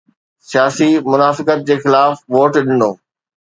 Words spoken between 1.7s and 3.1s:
خلاف ووٽ ڏنو.